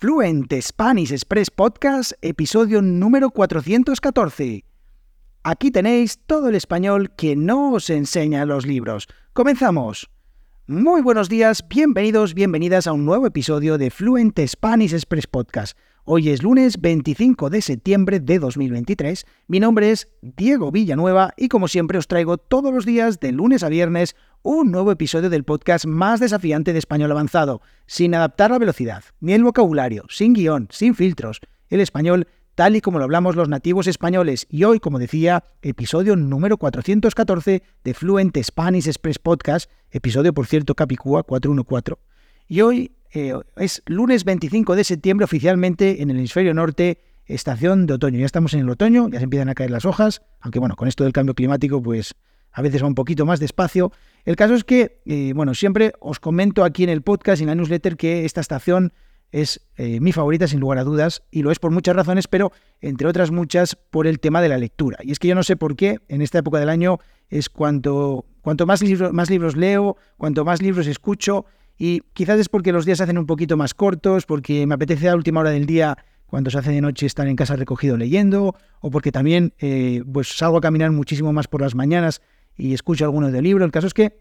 Fluent 0.00 0.52
Spanish 0.62 1.10
Express 1.10 1.50
Podcast, 1.50 2.12
episodio 2.22 2.80
número 2.82 3.30
414. 3.30 4.64
Aquí 5.42 5.72
tenéis 5.72 6.20
todo 6.24 6.50
el 6.50 6.54
español 6.54 7.10
que 7.16 7.34
no 7.34 7.72
os 7.72 7.90
enseña 7.90 8.44
los 8.44 8.64
libros. 8.64 9.08
Comenzamos. 9.32 10.08
Muy 10.70 11.00
buenos 11.00 11.30
días, 11.30 11.66
bienvenidos, 11.66 12.34
bienvenidas 12.34 12.86
a 12.86 12.92
un 12.92 13.06
nuevo 13.06 13.26
episodio 13.26 13.78
de 13.78 13.88
Fluent 13.88 14.38
Spanish 14.46 14.92
Express 14.92 15.26
Podcast. 15.26 15.78
Hoy 16.04 16.28
es 16.28 16.42
lunes 16.42 16.78
25 16.82 17.48
de 17.48 17.62
septiembre 17.62 18.20
de 18.20 18.38
2023. 18.38 19.24
Mi 19.46 19.60
nombre 19.60 19.90
es 19.90 20.08
Diego 20.20 20.70
Villanueva 20.70 21.32
y 21.38 21.48
como 21.48 21.68
siempre 21.68 21.96
os 21.96 22.06
traigo 22.06 22.36
todos 22.36 22.70
los 22.70 22.84
días 22.84 23.18
de 23.18 23.32
lunes 23.32 23.62
a 23.62 23.70
viernes 23.70 24.14
un 24.42 24.70
nuevo 24.70 24.92
episodio 24.92 25.30
del 25.30 25.44
podcast 25.44 25.86
más 25.86 26.20
desafiante 26.20 26.74
de 26.74 26.80
español 26.80 27.12
avanzado, 27.12 27.62
sin 27.86 28.14
adaptar 28.14 28.50
la 28.50 28.58
velocidad, 28.58 29.04
ni 29.20 29.32
el 29.32 29.44
vocabulario, 29.44 30.04
sin 30.10 30.34
guion, 30.34 30.68
sin 30.70 30.94
filtros, 30.94 31.40
el 31.70 31.80
español 31.80 32.28
tal 32.58 32.74
y 32.74 32.80
como 32.80 32.98
lo 32.98 33.04
hablamos 33.04 33.36
los 33.36 33.48
nativos 33.48 33.86
españoles. 33.86 34.48
Y 34.50 34.64
hoy, 34.64 34.80
como 34.80 34.98
decía, 34.98 35.44
episodio 35.62 36.16
número 36.16 36.56
414 36.56 37.62
de 37.84 37.94
Fluent 37.94 38.36
Spanish 38.42 38.88
Express 38.88 39.20
Podcast, 39.20 39.70
episodio, 39.92 40.34
por 40.34 40.48
cierto, 40.48 40.74
Capicúa 40.74 41.22
414. 41.22 42.02
Y 42.48 42.62
hoy 42.62 42.90
eh, 43.14 43.32
es 43.54 43.84
lunes 43.86 44.24
25 44.24 44.74
de 44.74 44.82
septiembre 44.82 45.22
oficialmente 45.22 46.02
en 46.02 46.10
el 46.10 46.16
hemisferio 46.16 46.52
norte, 46.52 46.98
estación 47.26 47.86
de 47.86 47.94
otoño. 47.94 48.18
Ya 48.18 48.26
estamos 48.26 48.52
en 48.54 48.60
el 48.62 48.70
otoño, 48.70 49.08
ya 49.08 49.18
se 49.18 49.24
empiezan 49.24 49.50
a 49.50 49.54
caer 49.54 49.70
las 49.70 49.84
hojas, 49.84 50.22
aunque 50.40 50.58
bueno, 50.58 50.74
con 50.74 50.88
esto 50.88 51.04
del 51.04 51.12
cambio 51.12 51.36
climático, 51.36 51.80
pues 51.80 52.16
a 52.50 52.60
veces 52.60 52.82
va 52.82 52.88
un 52.88 52.96
poquito 52.96 53.24
más 53.24 53.38
despacio. 53.38 53.92
El 54.24 54.34
caso 54.34 54.56
es 54.56 54.64
que, 54.64 55.00
eh, 55.06 55.32
bueno, 55.32 55.54
siempre 55.54 55.92
os 56.00 56.18
comento 56.18 56.64
aquí 56.64 56.82
en 56.82 56.90
el 56.90 57.02
podcast 57.02 57.40
y 57.40 57.44
en 57.44 57.50
la 57.50 57.54
newsletter 57.54 57.96
que 57.96 58.24
esta 58.24 58.40
estación 58.40 58.92
es 59.30 59.60
eh, 59.76 60.00
mi 60.00 60.12
favorita 60.12 60.46
sin 60.46 60.60
lugar 60.60 60.78
a 60.78 60.84
dudas 60.84 61.22
y 61.30 61.42
lo 61.42 61.50
es 61.50 61.58
por 61.58 61.70
muchas 61.70 61.94
razones, 61.94 62.28
pero 62.28 62.52
entre 62.80 63.08
otras 63.08 63.30
muchas 63.30 63.76
por 63.76 64.06
el 64.06 64.20
tema 64.20 64.40
de 64.40 64.48
la 64.48 64.58
lectura. 64.58 64.98
Y 65.02 65.12
es 65.12 65.18
que 65.18 65.28
yo 65.28 65.34
no 65.34 65.42
sé 65.42 65.56
por 65.56 65.76
qué 65.76 65.98
en 66.08 66.22
esta 66.22 66.38
época 66.38 66.58
del 66.58 66.68
año 66.68 66.98
es 67.28 67.48
cuanto, 67.48 68.24
cuanto 68.40 68.66
más, 68.66 68.82
más 69.12 69.30
libros 69.30 69.56
leo, 69.56 69.96
cuanto 70.16 70.44
más 70.44 70.62
libros 70.62 70.86
escucho 70.86 71.44
y 71.78 72.00
quizás 72.12 72.40
es 72.40 72.48
porque 72.48 72.72
los 72.72 72.84
días 72.84 72.98
se 72.98 73.04
hacen 73.04 73.18
un 73.18 73.26
poquito 73.26 73.56
más 73.56 73.72
cortos, 73.72 74.26
porque 74.26 74.66
me 74.66 74.74
apetece 74.74 75.08
a 75.08 75.14
última 75.14 75.40
hora 75.40 75.50
del 75.50 75.64
día 75.64 75.96
cuando 76.26 76.50
se 76.50 76.58
hace 76.58 76.72
de 76.72 76.80
noche 76.80 77.06
estar 77.06 77.26
en 77.28 77.36
casa 77.36 77.56
recogido 77.56 77.96
leyendo, 77.96 78.54
o 78.80 78.90
porque 78.90 79.12
también 79.12 79.54
eh, 79.58 80.02
pues 80.12 80.36
salgo 80.36 80.58
a 80.58 80.60
caminar 80.60 80.90
muchísimo 80.90 81.32
más 81.32 81.46
por 81.46 81.62
las 81.62 81.74
mañanas 81.74 82.20
y 82.56 82.74
escucho 82.74 83.04
algunos 83.04 83.32
de 83.32 83.40
libros. 83.40 83.64
El 83.64 83.72
caso 83.72 83.86
es 83.86 83.94
que 83.94 84.20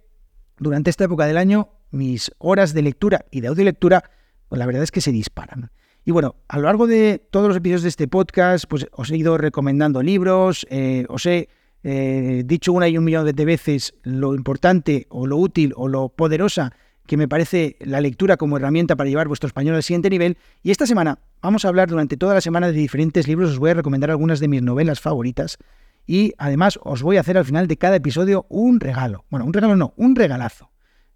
durante 0.60 0.90
esta 0.90 1.06
época 1.06 1.26
del 1.26 1.38
año 1.38 1.70
mis 1.90 2.32
horas 2.38 2.74
de 2.74 2.84
lectura 2.84 3.26
y 3.32 3.42
de 3.42 3.48
audiolectura, 3.48 4.04
pues 4.50 4.60
la 4.60 4.66
verdad 4.66 4.84
es 4.84 4.92
que 4.92 5.02
se 5.02 5.12
disparan. 5.12 5.72
Y 6.06 6.12
bueno, 6.12 6.36
a 6.48 6.58
lo 6.58 6.64
largo 6.64 6.88
de 6.88 7.22
todos 7.32 7.50
los 7.50 7.58
episodios 7.58 7.84
de 7.84 7.90
este 7.90 8.08
podcast, 8.08 8.66
pues 8.70 8.88
os 8.94 9.12
he 9.12 9.18
ido 9.18 9.38
recomendando 9.38 10.02
libros, 10.02 10.66
eh, 10.70 11.06
os 11.10 11.26
he 11.26 11.50
eh, 11.84 12.44
dicho 12.46 12.72
una 12.72 12.88
y 12.88 12.98
un 12.98 13.04
millón 13.04 13.26
de 13.26 13.46
veces 13.46 13.94
lo 14.04 14.34
importante 14.34 15.06
o 15.10 15.28
lo 15.28 15.38
útil 15.38 15.74
o 15.76 15.88
lo 15.88 16.10
poderosa 16.10 16.74
que 17.08 17.18
me 17.18 17.28
parece 17.28 17.78
la 17.80 18.02
lectura 18.02 18.38
como 18.38 18.58
herramienta 18.58 18.96
para 18.96 19.10
llevar 19.10 19.28
vuestro 19.28 19.48
español 19.48 19.76
al 19.76 19.84
siguiente 19.84 20.10
nivel. 20.10 20.38
Y 20.62 20.72
esta 20.72 20.86
semana 20.86 21.20
vamos 21.42 21.66
a 21.66 21.70
hablar 21.70 21.90
durante 21.90 22.18
toda 22.18 22.34
la 22.34 22.42
semana 22.42 22.68
de 22.68 22.74
diferentes 22.74 23.28
libros, 23.28 23.52
os 23.52 23.60
voy 23.60 23.72
a 23.72 23.76
recomendar 23.76 24.12
algunas 24.12 24.40
de 24.40 24.48
mis 24.48 24.62
novelas 24.62 25.00
favoritas 25.00 25.58
y 26.06 26.34
además 26.38 26.80
os 26.84 27.04
voy 27.04 27.18
a 27.18 27.22
hacer 27.22 27.38
al 27.38 27.46
final 27.46 27.68
de 27.68 27.78
cada 27.78 27.96
episodio 27.96 28.46
un 28.50 28.80
regalo. 28.80 29.26
Bueno, 29.30 29.46
un 29.46 29.54
regalo 29.54 29.76
no, 29.76 29.94
un 29.98 30.16
regalazo. 30.16 30.70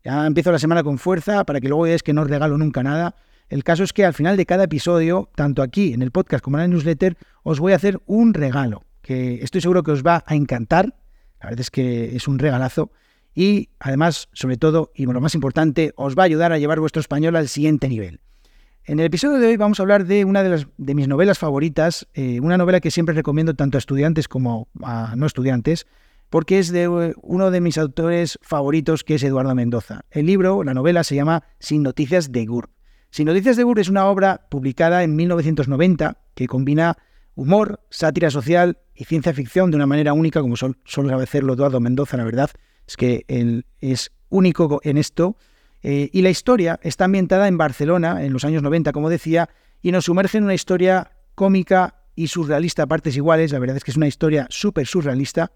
Ya 0.03 0.25
empiezo 0.25 0.51
la 0.51 0.59
semana 0.59 0.83
con 0.83 0.97
fuerza 0.97 1.43
para 1.45 1.61
que 1.61 1.67
luego 1.67 1.83
veáis 1.83 2.03
que 2.03 2.13
no 2.13 2.21
os 2.21 2.29
regalo 2.29 2.57
nunca 2.57 2.83
nada. 2.83 3.15
El 3.49 3.63
caso 3.63 3.83
es 3.83 3.93
que 3.93 4.05
al 4.05 4.13
final 4.13 4.37
de 4.37 4.45
cada 4.45 4.63
episodio, 4.63 5.29
tanto 5.35 5.61
aquí 5.61 5.93
en 5.93 6.01
el 6.01 6.11
podcast 6.11 6.43
como 6.43 6.57
en 6.57 6.61
la 6.61 6.67
newsletter, 6.67 7.17
os 7.43 7.59
voy 7.59 7.73
a 7.73 7.75
hacer 7.75 7.99
un 8.05 8.33
regalo 8.33 8.83
que 9.01 9.43
estoy 9.43 9.61
seguro 9.61 9.83
que 9.83 9.91
os 9.91 10.03
va 10.03 10.23
a 10.25 10.35
encantar. 10.35 10.95
La 11.39 11.49
verdad 11.49 11.59
es 11.59 11.69
que 11.69 12.15
es 12.15 12.27
un 12.27 12.39
regalazo 12.39 12.91
y 13.33 13.69
además, 13.79 14.29
sobre 14.33 14.57
todo, 14.57 14.91
y 14.95 15.05
lo 15.05 15.21
más 15.21 15.35
importante, 15.35 15.93
os 15.95 16.17
va 16.17 16.23
a 16.23 16.25
ayudar 16.25 16.51
a 16.51 16.57
llevar 16.57 16.79
vuestro 16.79 16.99
español 16.99 17.35
al 17.35 17.47
siguiente 17.47 17.87
nivel. 17.87 18.19
En 18.83 18.99
el 18.99 19.05
episodio 19.05 19.37
de 19.37 19.47
hoy 19.47 19.57
vamos 19.57 19.79
a 19.79 19.83
hablar 19.83 20.05
de 20.05 20.25
una 20.25 20.43
de, 20.43 20.49
las, 20.49 20.67
de 20.77 20.95
mis 20.95 21.07
novelas 21.07 21.37
favoritas, 21.37 22.07
eh, 22.13 22.39
una 22.41 22.57
novela 22.57 22.79
que 22.79 22.89
siempre 22.89 23.13
recomiendo 23.13 23.53
tanto 23.53 23.77
a 23.77 23.79
estudiantes 23.79 24.27
como 24.27 24.67
a 24.81 25.13
no 25.15 25.27
estudiantes, 25.27 25.85
porque 26.31 26.59
es 26.59 26.71
de 26.71 26.83
eh, 26.83 27.13
uno 27.21 27.51
de 27.51 27.59
mis 27.59 27.77
autores 27.77 28.39
favoritos, 28.41 29.03
que 29.03 29.15
es 29.15 29.23
Eduardo 29.23 29.53
Mendoza. 29.53 30.05
El 30.09 30.25
libro, 30.25 30.63
la 30.63 30.73
novela, 30.73 31.03
se 31.03 31.13
llama 31.13 31.43
Sin 31.59 31.83
Noticias 31.83 32.31
de 32.31 32.45
Gur. 32.45 32.69
Sin 33.11 33.25
Noticias 33.25 33.57
de 33.57 33.63
Gur 33.63 33.79
es 33.79 33.89
una 33.89 34.05
obra 34.07 34.47
publicada 34.49 35.03
en 35.03 35.13
1990 35.17 36.17
que 36.33 36.47
combina 36.47 36.97
humor, 37.35 37.81
sátira 37.89 38.31
social 38.31 38.79
y 38.95 39.03
ciencia 39.03 39.33
ficción 39.33 39.71
de 39.71 39.75
una 39.75 39.85
manera 39.85 40.13
única, 40.13 40.39
como 40.41 40.55
suele 40.55 40.75
sabe 40.85 41.23
hacerlo 41.23 41.53
Eduardo 41.53 41.81
Mendoza, 41.81 42.15
la 42.15 42.23
verdad. 42.23 42.49
Es 42.87 42.95
que 42.95 43.25
él 43.27 43.65
es 43.79 44.13
único 44.29 44.79
en 44.85 44.95
esto 44.95 45.35
eh, 45.83 46.09
y 46.13 46.21
la 46.21 46.29
historia 46.29 46.79
está 46.81 47.05
ambientada 47.05 47.49
en 47.49 47.57
Barcelona, 47.57 48.23
en 48.23 48.31
los 48.31 48.45
años 48.45 48.63
90, 48.63 48.93
como 48.93 49.09
decía, 49.09 49.49
y 49.81 49.91
nos 49.91 50.05
sumerge 50.05 50.37
en 50.37 50.45
una 50.45 50.53
historia 50.53 51.11
cómica 51.35 52.05
y 52.15 52.27
surrealista 52.27 52.83
a 52.83 52.87
partes 52.87 53.17
iguales. 53.17 53.51
La 53.51 53.59
verdad 53.59 53.75
es 53.75 53.83
que 53.83 53.91
es 53.91 53.97
una 53.97 54.07
historia 54.07 54.47
súper 54.49 54.87
surrealista 54.87 55.51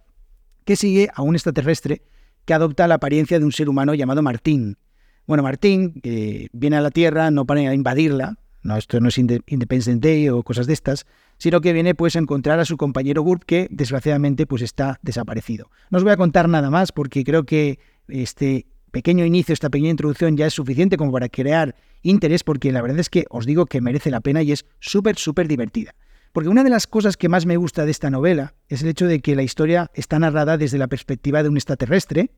que 0.65 0.75
sigue 0.75 1.09
a 1.13 1.21
un 1.21 1.35
extraterrestre 1.35 2.01
que 2.43 2.53
adopta 2.53 2.87
la 2.87 2.95
apariencia 2.95 3.39
de 3.39 3.45
un 3.45 3.51
ser 3.51 3.69
humano 3.69 3.93
llamado 3.93 4.21
Martín. 4.21 4.77
Bueno, 5.25 5.43
Martín, 5.43 6.01
que 6.01 6.49
viene 6.53 6.77
a 6.77 6.81
la 6.81 6.91
Tierra 6.91 7.31
no 7.31 7.45
para 7.45 7.73
invadirla, 7.73 8.37
no, 8.61 8.77
esto 8.77 8.99
no 8.99 9.09
es 9.09 9.17
Independence 9.17 9.95
Day 9.97 10.29
o 10.29 10.43
cosas 10.43 10.67
de 10.67 10.73
estas, 10.73 11.05
sino 11.37 11.61
que 11.61 11.71
viene 11.71 11.93
pues 11.93 12.15
a 12.15 12.19
encontrar 12.19 12.59
a 12.59 12.65
su 12.65 12.77
compañero 12.77 13.21
Gurp 13.21 13.43
que 13.43 13.67
desgraciadamente 13.69 14.47
pues 14.47 14.63
está 14.63 14.99
desaparecido. 15.03 15.69
No 15.91 15.97
os 15.97 16.03
voy 16.03 16.13
a 16.13 16.17
contar 16.17 16.49
nada 16.49 16.69
más 16.69 16.91
porque 16.91 17.23
creo 17.23 17.45
que 17.45 17.79
este 18.07 18.65
pequeño 18.91 19.25
inicio, 19.25 19.53
esta 19.53 19.69
pequeña 19.69 19.91
introducción 19.91 20.37
ya 20.37 20.47
es 20.47 20.53
suficiente 20.53 20.97
como 20.97 21.11
para 21.11 21.29
crear 21.29 21.75
interés, 22.01 22.43
porque 22.43 22.71
la 22.71 22.81
verdad 22.81 22.99
es 22.99 23.09
que 23.09 23.25
os 23.29 23.45
digo 23.45 23.65
que 23.65 23.81
merece 23.81 24.09
la 24.09 24.21
pena 24.21 24.41
y 24.41 24.51
es 24.51 24.65
súper, 24.79 25.17
súper 25.17 25.47
divertida. 25.47 25.95
Porque 26.35 26.49
una 26.49 26.65
de 26.65 26.69
las 26.69 26.85
cosas 26.85 27.15
que 27.15 27.29
más 27.29 27.45
me 27.45 27.55
gusta 27.55 27.85
de 27.85 27.91
esta 27.91 28.09
novela 28.09 28.55
es 28.67 28.81
el 28.81 28.89
hecho 28.89 29.07
de 29.07 29.21
que 29.21 29.37
la 29.37 29.43
historia 29.43 29.89
está 29.93 30.19
narrada 30.19 30.57
desde 30.57 30.77
la 30.77 30.87
perspectiva 30.87 31.41
de 31.41 31.47
un 31.47 31.55
extraterrestre 31.55 32.29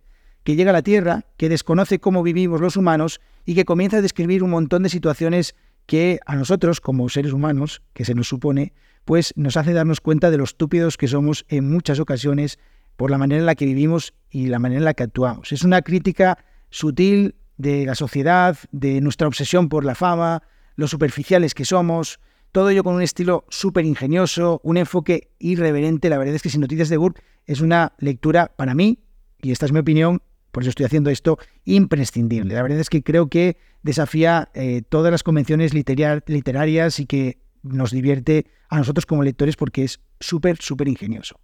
que 0.44 0.56
llega 0.56 0.70
a 0.70 0.74
la 0.74 0.84
Tierra, 0.84 1.26
que 1.36 1.50
desconoce 1.50 1.98
cómo 1.98 2.22
vivimos 2.22 2.62
los 2.62 2.78
humanos 2.78 3.22
y 3.44 3.56
que 3.56 3.66
comienza 3.66 3.98
a 3.98 4.04
describir 4.04 4.44
un 4.44 4.52
montón 4.52 4.84
de 4.84 4.90
situaciones 4.90 5.56
que 5.88 6.20
a 6.28 6.36
nosotros, 6.36 6.80
como 6.80 7.10
seres 7.10 7.34
humanos, 7.34 7.82
que 7.94 8.06
se 8.06 8.14
nos 8.14 8.28
supone, 8.28 8.72
pues 9.04 9.34
nos 9.36 9.58
hace 9.58 9.74
darnos 9.74 10.00
cuenta 10.00 10.30
de 10.30 10.38
lo 10.38 10.44
estúpidos 10.44 10.96
que 10.96 11.08
somos 11.08 11.44
en 11.50 11.68
muchas 11.68 12.00
ocasiones 12.00 12.60
por 12.98 13.10
la 13.10 13.18
manera 13.18 13.40
en 13.40 13.48
la 13.48 13.56
que 13.56 13.66
vivimos 13.66 14.14
y 14.30 14.46
la 14.46 14.60
manera 14.60 14.78
en 14.78 14.86
la 14.86 14.94
que 14.94 15.02
actuamos. 15.02 15.52
Es 15.52 15.64
una 15.64 15.82
crítica 15.82 16.38
sutil 16.70 17.34
de 17.58 17.88
la 17.88 17.96
sociedad, 17.96 18.60
de 18.72 19.02
nuestra 19.02 19.28
obsesión 19.28 19.70
por 19.70 19.84
la 19.84 19.96
fama, 19.96 20.44
lo 20.76 20.88
superficiales 20.88 21.56
que 21.56 21.66
somos, 21.66 22.20
todo 22.52 22.70
ello 22.70 22.84
con 22.84 22.96
un 22.96 23.02
estilo 23.02 23.46
súper 23.50 23.86
ingenioso, 23.86 24.62
un 24.64 24.78
enfoque 24.78 25.30
irreverente. 25.40 26.10
La 26.10 26.18
verdad 26.18 26.36
es 26.36 26.42
que 26.42 26.50
Sin 26.50 26.62
Noticias 26.62 26.90
de 26.90 26.98
Gurk 26.98 27.22
es 27.46 27.62
una 27.62 27.94
lectura 28.00 28.54
para 28.56 28.74
mí, 28.74 29.00
y 29.42 29.52
esta 29.52 29.66
es 29.66 29.72
mi 29.72 29.80
opinión, 29.80 30.22
por 30.52 30.64
eso 30.64 30.70
estoy 30.70 30.86
haciendo 30.86 31.10
esto, 31.10 31.38
imprescindible. 31.66 32.56
La 32.56 32.64
verdad 32.64 32.80
es 32.80 32.90
que 32.90 33.04
creo 33.04 33.28
que 33.30 33.58
desafía 33.84 34.50
eh, 34.54 34.82
todas 34.88 35.12
las 35.12 35.24
convenciones 35.24 35.74
literarias 35.74 37.00
y 37.00 37.06
que 37.06 37.38
nos 37.64 37.92
divierte 37.92 38.48
a 38.70 38.78
nosotros 38.78 39.06
como 39.06 39.24
lectores 39.24 39.56
porque 39.56 39.84
es 39.84 40.00
súper, 40.20 40.58
súper 40.58 40.88
ingenioso. 40.88 41.40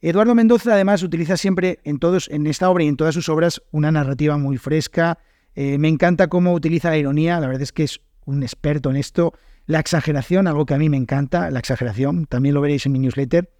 Eduardo 0.00 0.34
Mendoza 0.34 0.74
además 0.74 1.02
utiliza 1.02 1.36
siempre 1.36 1.80
en, 1.84 1.98
todos, 1.98 2.28
en 2.28 2.46
esta 2.46 2.70
obra 2.70 2.84
y 2.84 2.88
en 2.88 2.96
todas 2.96 3.14
sus 3.14 3.28
obras 3.28 3.62
una 3.70 3.90
narrativa 3.90 4.36
muy 4.36 4.58
fresca. 4.58 5.18
Eh, 5.54 5.78
me 5.78 5.88
encanta 5.88 6.28
cómo 6.28 6.52
utiliza 6.52 6.90
la 6.90 6.98
ironía, 6.98 7.40
la 7.40 7.46
verdad 7.46 7.62
es 7.62 7.72
que 7.72 7.84
es 7.84 8.00
un 8.24 8.42
experto 8.42 8.90
en 8.90 8.96
esto. 8.96 9.32
La 9.66 9.80
exageración, 9.80 10.46
algo 10.46 10.64
que 10.64 10.74
a 10.74 10.78
mí 10.78 10.88
me 10.88 10.96
encanta, 10.96 11.50
la 11.50 11.58
exageración, 11.58 12.26
también 12.26 12.54
lo 12.54 12.60
veréis 12.60 12.86
en 12.86 12.92
mi 12.92 12.98
newsletter. 13.00 13.50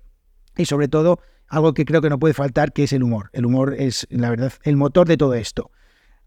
Y 0.57 0.65
sobre 0.65 0.89
todo, 0.89 1.21
algo 1.49 1.75
que 1.75 1.85
creo 1.85 2.01
que 2.01 2.09
no 2.09 2.19
puede 2.19 2.35
faltar, 2.35 2.73
que 2.73 2.85
es 2.85 2.93
el 2.93 3.03
humor. 3.03 3.31
El 3.33 3.45
humor 3.47 3.75
es, 3.77 4.07
la 4.11 4.31
verdad, 4.31 4.53
el 4.63 4.77
motor 4.77 5.07
de 5.09 5.17
todo 5.17 5.35
esto. 5.35 5.71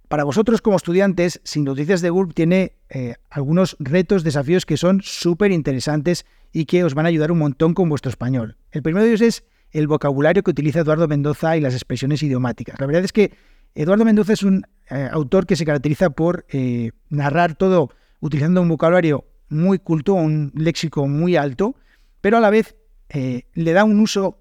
Para 0.09 0.23
vosotros 0.23 0.61
como 0.61 0.75
estudiantes, 0.75 1.39
Sin 1.43 1.63
Noticias 1.63 2.01
de 2.01 2.09
GURB 2.09 2.33
tiene 2.33 2.73
eh, 2.89 3.15
algunos 3.29 3.77
retos, 3.79 4.23
desafíos 4.23 4.65
que 4.65 4.75
son 4.75 5.01
súper 5.03 5.51
interesantes 5.51 6.25
y 6.51 6.65
que 6.65 6.83
os 6.83 6.95
van 6.95 7.05
a 7.05 7.09
ayudar 7.09 7.31
un 7.31 7.37
montón 7.37 7.73
con 7.73 7.89
vuestro 7.89 8.09
español. 8.09 8.57
El 8.71 8.81
primero 8.81 9.03
de 9.03 9.11
ellos 9.11 9.21
es 9.21 9.43
el 9.71 9.87
vocabulario 9.87 10.41
que 10.41 10.51
utiliza 10.51 10.79
Eduardo 10.79 11.07
Mendoza 11.07 11.55
y 11.55 11.61
las 11.61 11.73
expresiones 11.73 12.23
idiomáticas. 12.23 12.79
La 12.79 12.87
verdad 12.87 13.03
es 13.03 13.13
que 13.13 13.33
Eduardo 13.75 14.03
Mendoza 14.03 14.33
es 14.33 14.41
un 14.41 14.65
eh, 14.89 15.07
autor 15.11 15.45
que 15.45 15.55
se 15.55 15.65
caracteriza 15.65 16.09
por 16.09 16.45
eh, 16.49 16.91
narrar 17.09 17.55
todo 17.55 17.91
utilizando 18.19 18.61
un 18.63 18.67
vocabulario 18.67 19.25
muy 19.49 19.79
culto, 19.79 20.13
un 20.13 20.51
léxico 20.55 21.07
muy 21.07 21.35
alto, 21.35 21.75
pero 22.21 22.37
a 22.37 22.39
la 22.39 22.49
vez 22.49 22.75
eh, 23.09 23.43
le 23.53 23.73
da 23.73 23.83
un 23.83 23.99
uso 23.99 24.39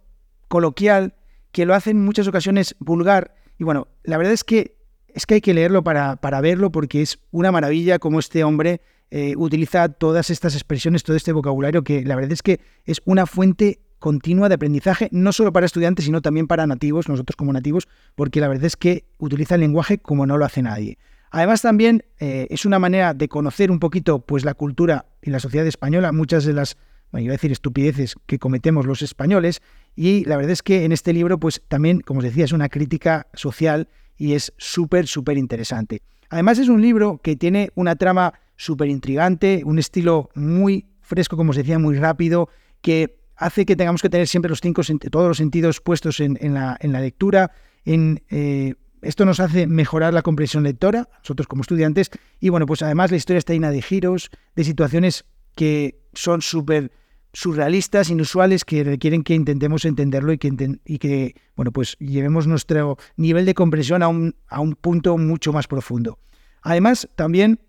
coloquial 0.48 1.14
que 1.52 1.66
lo 1.66 1.74
hace 1.74 1.90
en 1.90 2.04
muchas 2.04 2.28
ocasiones 2.28 2.76
vulgar. 2.78 3.34
Y 3.58 3.64
bueno, 3.64 3.88
la 4.04 4.18
verdad 4.18 4.32
es 4.32 4.44
que 4.44 4.76
es 5.08 5.26
que 5.26 5.34
hay 5.34 5.40
que 5.40 5.54
leerlo 5.54 5.82
para, 5.82 6.16
para 6.16 6.40
verlo 6.40 6.70
porque 6.70 7.02
es 7.02 7.18
una 7.30 7.50
maravilla 7.50 7.98
como 7.98 8.20
este 8.20 8.44
hombre 8.44 8.80
eh, 9.10 9.34
utiliza 9.36 9.88
todas 9.88 10.28
estas 10.28 10.54
expresiones, 10.54 11.02
todo 11.02 11.16
este 11.16 11.32
vocabulario 11.32 11.82
que 11.82 12.04
la 12.04 12.14
verdad 12.14 12.32
es 12.32 12.42
que 12.42 12.60
es 12.84 13.00
una 13.06 13.24
fuente 13.26 13.80
continua 13.98 14.48
de 14.48 14.56
aprendizaje, 14.56 15.08
no 15.12 15.32
solo 15.32 15.52
para 15.52 15.66
estudiantes, 15.66 16.04
sino 16.04 16.20
también 16.20 16.46
para 16.46 16.66
nativos, 16.66 17.08
nosotros 17.08 17.34
como 17.34 17.52
nativos, 17.52 17.88
porque 18.14 18.40
la 18.40 18.48
verdad 18.48 18.66
es 18.66 18.76
que 18.76 19.06
utiliza 19.18 19.54
el 19.54 19.62
lenguaje 19.62 19.98
como 19.98 20.26
no 20.26 20.36
lo 20.36 20.44
hace 20.44 20.62
nadie. 20.62 20.98
Además 21.30 21.62
también 21.62 22.04
eh, 22.18 22.46
es 22.50 22.64
una 22.64 22.78
manera 22.78 23.14
de 23.14 23.28
conocer 23.28 23.70
un 23.70 23.78
poquito 23.78 24.20
pues 24.20 24.44
la 24.44 24.54
cultura 24.54 25.06
y 25.22 25.30
la 25.30 25.40
sociedad 25.40 25.66
española, 25.66 26.12
muchas 26.12 26.44
de 26.44 26.52
las, 26.52 26.76
bueno, 27.12 27.24
iba 27.24 27.32
a 27.32 27.36
decir 27.36 27.52
estupideces 27.52 28.14
que 28.26 28.38
cometemos 28.38 28.86
los 28.86 29.02
españoles, 29.02 29.62
y 29.94 30.24
la 30.24 30.36
verdad 30.36 30.52
es 30.52 30.62
que 30.62 30.84
en 30.84 30.92
este 30.92 31.12
libro 31.12 31.38
pues 31.38 31.62
también, 31.68 32.00
como 32.00 32.18
os 32.18 32.24
decía, 32.24 32.44
es 32.44 32.52
una 32.52 32.68
crítica 32.68 33.26
social 33.34 33.88
y 34.16 34.34
es 34.34 34.52
súper, 34.56 35.06
súper 35.06 35.38
interesante. 35.38 36.02
Además 36.30 36.58
es 36.58 36.68
un 36.68 36.82
libro 36.82 37.20
que 37.22 37.36
tiene 37.36 37.70
una 37.74 37.96
trama 37.96 38.34
súper 38.56 38.88
intrigante, 38.88 39.62
un 39.64 39.78
estilo 39.78 40.30
muy 40.34 40.86
fresco, 41.00 41.36
como 41.36 41.50
os 41.50 41.56
decía, 41.56 41.78
muy 41.78 41.96
rápido, 41.96 42.48
que 42.82 43.18
hace 43.36 43.64
que 43.64 43.76
tengamos 43.76 44.02
que 44.02 44.10
tener 44.10 44.26
siempre 44.26 44.50
los 44.50 44.60
cinco, 44.60 44.82
todos 45.10 45.28
los 45.28 45.38
sentidos 45.38 45.80
puestos 45.80 46.20
en, 46.20 46.36
la, 46.54 46.76
lectura. 46.82 47.52
En, 47.84 48.22
eh, 48.28 48.74
esto 49.02 49.24
nos 49.24 49.40
hace 49.40 49.66
mejorar 49.66 50.14
la 50.14 50.22
comprensión 50.22 50.64
lectora, 50.64 51.08
nosotros 51.18 51.46
como 51.46 51.62
estudiantes, 51.62 52.10
y 52.40 52.48
bueno, 52.48 52.66
pues 52.66 52.82
además 52.82 53.10
la 53.10 53.16
historia 53.16 53.38
está 53.38 53.52
llena 53.52 53.70
de 53.70 53.82
giros, 53.82 54.30
de 54.56 54.64
situaciones 54.64 55.24
que 55.54 56.00
son 56.14 56.42
súper 56.42 56.92
surrealistas, 57.32 58.10
inusuales, 58.10 58.64
que 58.64 58.84
requieren 58.84 59.22
que 59.22 59.34
intentemos 59.34 59.84
entenderlo 59.84 60.32
y 60.32 60.38
que, 60.38 61.34
bueno, 61.56 61.72
pues 61.72 61.96
llevemos 61.98 62.46
nuestro 62.46 62.96
nivel 63.16 63.44
de 63.44 63.54
comprensión 63.54 64.02
a 64.02 64.08
un, 64.08 64.34
a 64.48 64.60
un 64.60 64.74
punto 64.74 65.16
mucho 65.18 65.52
más 65.52 65.66
profundo. 65.66 66.18
Además, 66.62 67.08
también 67.14 67.60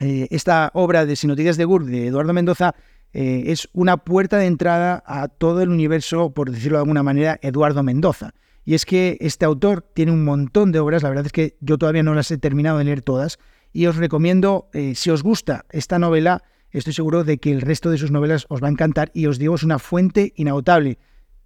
eh, 0.00 0.28
esta 0.30 0.70
obra 0.74 1.06
de 1.06 1.16
Sinoticias 1.16 1.56
de 1.56 1.64
Gur 1.64 1.84
de 1.84 2.08
Eduardo 2.08 2.32
Mendoza 2.32 2.74
eh, 3.12 3.44
es 3.46 3.68
una 3.72 3.96
puerta 3.96 4.36
de 4.36 4.46
entrada 4.46 5.02
a 5.06 5.28
todo 5.28 5.62
el 5.62 5.70
universo, 5.70 6.30
por 6.30 6.50
decirlo 6.50 6.78
de 6.78 6.82
alguna 6.82 7.02
manera, 7.02 7.38
Eduardo 7.42 7.82
Mendoza. 7.82 8.34
Y 8.68 8.74
es 8.74 8.84
que 8.84 9.16
este 9.22 9.46
autor 9.46 9.80
tiene 9.94 10.12
un 10.12 10.24
montón 10.24 10.72
de 10.72 10.78
obras, 10.78 11.02
la 11.02 11.08
verdad 11.08 11.24
es 11.24 11.32
que 11.32 11.56
yo 11.62 11.78
todavía 11.78 12.02
no 12.02 12.12
las 12.12 12.30
he 12.30 12.36
terminado 12.36 12.76
de 12.76 12.84
leer 12.84 13.00
todas, 13.00 13.38
y 13.72 13.86
os 13.86 13.96
recomiendo, 13.96 14.68
eh, 14.74 14.94
si 14.94 15.08
os 15.08 15.22
gusta 15.22 15.64
esta 15.70 15.98
novela, 15.98 16.42
estoy 16.70 16.92
seguro 16.92 17.24
de 17.24 17.38
que 17.38 17.50
el 17.50 17.62
resto 17.62 17.88
de 17.88 17.96
sus 17.96 18.10
novelas 18.10 18.44
os 18.50 18.62
va 18.62 18.66
a 18.68 18.70
encantar 18.70 19.10
y 19.14 19.24
os 19.24 19.38
digo, 19.38 19.54
es 19.54 19.62
una 19.62 19.78
fuente 19.78 20.34
inagotable 20.36 20.98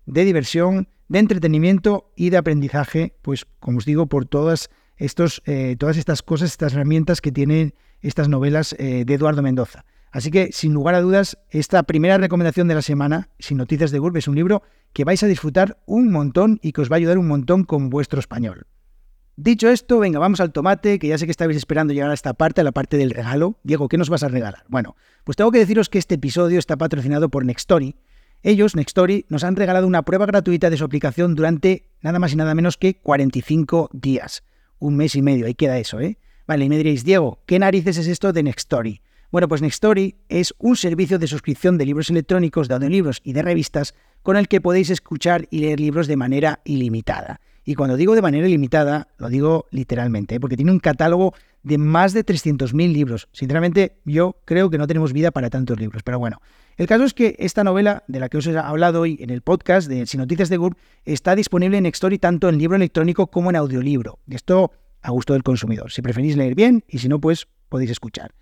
de 0.05 0.25
diversión, 0.25 0.89
de 1.07 1.21
entretenimiento 1.21 2.11
y 2.17 2.31
de 2.31 2.39
aprendizaje, 2.39 3.15
pues 3.23 3.47
como 3.61 3.79
os 3.79 3.85
digo, 3.85 4.07
por 4.07 4.25
todas, 4.25 4.69
eh, 4.99 5.77
todas 5.79 5.99
estas 5.99 6.23
cosas, 6.23 6.51
estas 6.51 6.73
herramientas 6.73 7.21
que 7.21 7.31
tienen 7.31 7.73
estas 8.01 8.29
novelas 8.29 8.75
de 8.77 9.03
Eduardo 9.03 9.43
Mendoza. 9.43 9.85
Así 10.13 10.31
que, 10.31 10.51
sin 10.53 10.75
lugar 10.75 10.95
a 10.95 11.01
dudas, 11.01 11.39
esta 11.49 11.83
primera 11.85 12.19
recomendación 12.19 12.69
de 12.69 12.75
la 12.75 12.83
semana, 12.83 13.31
Sin 13.39 13.57
Noticias 13.57 13.91
de 13.91 13.99
Gurb, 13.99 14.17
es 14.19 14.29
un 14.29 14.35
libro 14.35 14.63
que 14.93 15.05
vais 15.05 15.23
a 15.23 15.27
disfrutar 15.27 15.83
un 15.87 16.13
montón 16.13 16.61
y 16.63 16.73
que 16.73 16.83
os 16.83 16.93
va 16.93 16.97
a 16.97 16.99
ayudar 16.99 17.17
un 17.17 17.27
montón 17.27 17.65
con 17.65 17.89
vuestro 17.89 18.21
español. 18.21 18.67
Dicho 19.37 19.71
esto, 19.71 19.99
venga, 19.99 20.19
vamos 20.19 20.41
al 20.41 20.53
tomate, 20.53 20.99
que 20.99 21.09
ya 21.09 21.17
sé 21.17 21.25
que 21.25 21.31
estabais 21.31 21.57
esperando 21.57 21.95
llegar 21.95 22.11
a 22.11 22.15
esta 22.15 22.35
parte, 22.35 22.61
a 22.61 22.65
la 22.65 22.73
parte 22.73 22.99
del 22.99 23.11
regalo. 23.11 23.59
Diego, 23.63 23.89
¿qué 23.89 23.97
nos 23.97 24.11
vas 24.11 24.23
a 24.23 24.29
regalar? 24.29 24.65
Bueno, 24.69 24.95
pues 25.25 25.37
tengo 25.37 25.51
que 25.51 25.59
deciros 25.59 25.89
que 25.89 25.99
este 25.99 26.17
episodio 26.17 26.59
está 26.59 26.77
patrocinado 26.77 27.31
por 27.31 27.47
Nextory. 27.47 27.97
Ellos, 28.43 28.77
Nextory, 28.77 29.25
nos 29.31 29.45
han 29.45 29.57
regalado 29.57 29.87
una 29.87 30.03
prueba 30.03 30.27
gratuita 30.27 30.69
de 30.69 30.77
su 30.77 30.85
aplicación 30.85 31.35
durante 31.35 31.89
nada 32.03 32.19
más 32.19 32.35
y 32.35 32.37
nada 32.37 32.55
menos 32.55 32.77
que 32.77 32.97
45 32.97 33.89
días. 33.95 34.43
Un 34.79 34.97
mes 34.97 35.15
y 35.15 35.23
medio, 35.23 35.47
ahí 35.47 35.55
queda 35.55 35.79
eso, 35.79 36.01
¿eh? 36.01 36.19
Vale, 36.47 36.67
y 36.67 36.69
me 36.69 36.77
diréis, 36.77 37.03
Diego, 37.03 37.39
¿qué 37.47 37.59
narices 37.59 37.97
es 37.97 38.09
esto 38.09 38.35
de 38.35 38.43
Nextory? 38.43 39.01
Bueno, 39.33 39.49
pues 39.49 39.63
Nextory 39.63 40.17
es 40.29 40.53
un 40.59 40.77
servicio 40.77 41.19
de 41.19 41.27
suscripción 41.27 41.79
de 41.79 41.87
libros 41.87 42.11
electrónicos, 42.11 42.69
de 42.69 42.75
audiolibros 42.75 43.23
y 43.25 43.33
de 43.33 43.41
revistas 43.41 43.95
con 44.23 44.37
el 44.37 44.47
que 44.47 44.61
podéis 44.61 44.91
escuchar 44.91 45.49
y 45.51 45.61
leer 45.61 45.81
libros 45.81 46.07
de 46.07 46.17
manera 46.17 46.61
ilimitada. 46.67 47.41
Y 47.65 47.75
cuando 47.75 47.97
digo 47.97 48.15
de 48.15 48.21
manera 48.21 48.47
ilimitada, 48.47 49.09
lo 49.17 49.31
digo 49.31 49.69
literalmente, 49.71 50.35
¿eh? 50.35 50.41
porque 50.41 50.57
tiene 50.57 50.71
un 50.71 50.81
catálogo 50.81 51.33
de 51.63 51.79
más 51.79 52.13
de 52.13 52.27
300.000 52.27 52.93
libros. 52.93 53.31
Sinceramente, 53.33 53.97
yo 54.05 54.37
creo 54.45 54.69
que 54.69 54.77
no 54.77 54.87
tenemos 54.87 55.15
vida 55.15 55.31
para 55.31 55.49
tantos 55.49 55.81
libros, 55.81 56.03
pero 56.03 56.19
bueno. 56.19 56.43
El 56.77 56.87
caso 56.87 57.05
es 57.05 57.15
que 57.15 57.35
esta 57.39 57.65
novela, 57.65 58.05
de 58.09 58.21
la 58.21 58.29
que 58.29 58.37
os 58.37 58.47
he 58.47 58.59
hablado 58.59 59.01
hoy 59.01 59.17
en 59.19 59.31
el 59.31 59.41
podcast 59.41 59.89
de 59.89 60.05
Sin 60.05 60.21
Noticias 60.21 60.51
de 60.51 60.59
GURB, 60.59 60.77
está 61.07 61.35
disponible 61.35 61.79
en 61.79 61.85
Nextory 61.85 62.19
tanto 62.19 62.51
en 62.51 62.59
libro 62.59 62.77
electrónico 62.77 63.29
como 63.29 63.49
en 63.49 63.57
audiolibro. 63.57 64.19
Esto 64.29 64.73
a 65.01 65.11
gusto 65.11 65.33
del 65.33 65.43
consumidor. 65.43 65.91
Si 65.91 66.03
preferís 66.03 66.37
leer 66.37 66.55
bien 66.55 66.85
y 66.87 66.99
si 66.99 67.09
no, 67.09 67.19
pues 67.19 67.49
podéis 67.71 67.93
escuchar. 67.93 68.35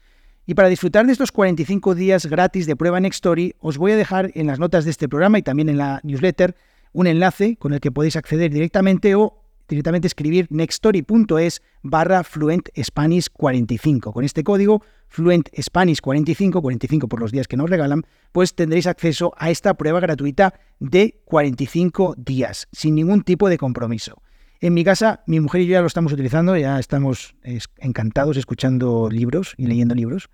Y 0.46 0.54
para 0.54 0.68
disfrutar 0.68 1.06
de 1.06 1.12
estos 1.12 1.32
45 1.32 1.94
días 1.94 2.26
gratis 2.26 2.66
de 2.66 2.76
prueba 2.76 2.98
Nextory, 2.98 3.54
os 3.60 3.78
voy 3.78 3.92
a 3.92 3.96
dejar 3.96 4.30
en 4.34 4.46
las 4.46 4.58
notas 4.58 4.84
de 4.84 4.90
este 4.90 5.08
programa 5.08 5.38
y 5.38 5.42
también 5.42 5.68
en 5.68 5.78
la 5.78 6.00
newsletter 6.02 6.56
un 6.92 7.06
enlace 7.06 7.56
con 7.56 7.72
el 7.72 7.80
que 7.80 7.92
podéis 7.92 8.16
acceder 8.16 8.50
directamente 8.50 9.14
o 9.14 9.40
directamente 9.68 10.08
escribir 10.08 10.48
nextory.es 10.50 11.62
barra 11.82 12.24
Fluent 12.24 12.68
Spanish 12.82 13.28
45. 13.32 14.12
Con 14.12 14.24
este 14.24 14.42
código 14.42 14.82
Fluent 15.06 15.48
Spanish 15.60 16.00
45, 16.00 16.60
45 16.60 17.08
por 17.08 17.20
los 17.20 17.30
días 17.30 17.46
que 17.46 17.56
nos 17.56 17.70
regalan, 17.70 18.02
pues 18.32 18.54
tendréis 18.54 18.86
acceso 18.86 19.32
a 19.38 19.50
esta 19.50 19.74
prueba 19.74 20.00
gratuita 20.00 20.54
de 20.80 21.20
45 21.24 22.16
días, 22.18 22.66
sin 22.72 22.96
ningún 22.96 23.22
tipo 23.22 23.48
de 23.48 23.58
compromiso. 23.58 24.20
En 24.62 24.74
mi 24.74 24.84
casa, 24.84 25.22
mi 25.26 25.40
mujer 25.40 25.62
y 25.62 25.66
yo 25.66 25.72
ya 25.72 25.80
lo 25.80 25.86
estamos 25.86 26.12
utilizando, 26.12 26.54
ya 26.54 26.78
estamos 26.78 27.34
encantados 27.78 28.36
escuchando 28.36 29.08
libros 29.10 29.54
y 29.56 29.66
leyendo 29.66 29.94
libros. 29.94 30.28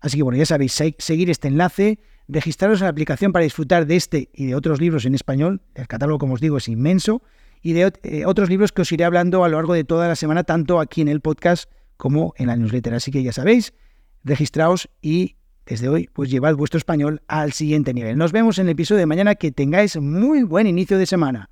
Así 0.00 0.16
que 0.16 0.22
bueno, 0.22 0.38
ya 0.38 0.46
sabéis, 0.46 0.80
seguir 0.98 1.30
este 1.30 1.48
enlace, 1.48 1.98
registraros 2.28 2.80
en 2.80 2.84
la 2.84 2.90
aplicación 2.90 3.32
para 3.32 3.42
disfrutar 3.42 3.86
de 3.86 3.96
este 3.96 4.30
y 4.34 4.46
de 4.46 4.54
otros 4.54 4.80
libros 4.80 5.04
en 5.04 5.16
español. 5.16 5.62
El 5.74 5.88
catálogo, 5.88 6.20
como 6.20 6.34
os 6.34 6.40
digo, 6.40 6.58
es 6.58 6.68
inmenso. 6.68 7.22
Y 7.60 7.72
de 7.72 7.92
eh, 8.04 8.24
otros 8.24 8.48
libros 8.48 8.70
que 8.70 8.82
os 8.82 8.92
iré 8.92 9.04
hablando 9.04 9.42
a 9.42 9.48
lo 9.48 9.56
largo 9.56 9.74
de 9.74 9.82
toda 9.82 10.06
la 10.06 10.14
semana, 10.14 10.44
tanto 10.44 10.78
aquí 10.78 11.00
en 11.00 11.08
el 11.08 11.20
podcast 11.20 11.68
como 11.96 12.34
en 12.36 12.46
la 12.46 12.56
newsletter. 12.56 12.94
Así 12.94 13.10
que 13.10 13.24
ya 13.24 13.32
sabéis, 13.32 13.72
registraos 14.22 14.90
y 15.00 15.36
desde 15.66 15.88
hoy, 15.88 16.08
pues 16.12 16.30
llevad 16.30 16.54
vuestro 16.54 16.78
español 16.78 17.22
al 17.26 17.52
siguiente 17.52 17.94
nivel. 17.94 18.16
Nos 18.16 18.30
vemos 18.30 18.58
en 18.58 18.66
el 18.66 18.72
episodio 18.72 19.00
de 19.00 19.06
mañana. 19.06 19.34
Que 19.34 19.50
tengáis 19.50 19.96
muy 19.96 20.44
buen 20.44 20.68
inicio 20.68 20.98
de 20.98 21.06
semana. 21.06 21.50